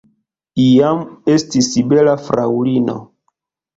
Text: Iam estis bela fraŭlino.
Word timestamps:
Iam 0.63 1.03
estis 1.35 1.69
bela 1.93 2.17
fraŭlino. 2.31 2.97